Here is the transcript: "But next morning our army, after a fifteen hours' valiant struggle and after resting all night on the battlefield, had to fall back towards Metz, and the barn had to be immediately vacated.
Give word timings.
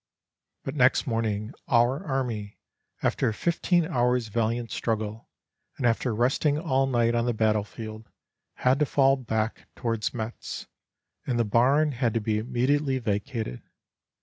"But 0.63 0.73
next 0.73 1.05
morning 1.05 1.53
our 1.67 2.03
army, 2.03 2.57
after 3.03 3.29
a 3.29 3.33
fifteen 3.35 3.85
hours' 3.85 4.29
valiant 4.29 4.71
struggle 4.71 5.29
and 5.77 5.85
after 5.85 6.15
resting 6.15 6.57
all 6.57 6.87
night 6.87 7.13
on 7.13 7.27
the 7.27 7.35
battlefield, 7.35 8.09
had 8.55 8.79
to 8.79 8.87
fall 8.87 9.15
back 9.15 9.67
towards 9.75 10.11
Metz, 10.11 10.65
and 11.27 11.37
the 11.37 11.45
barn 11.45 11.91
had 11.91 12.15
to 12.15 12.19
be 12.19 12.39
immediately 12.39 12.97
vacated. 12.97 13.61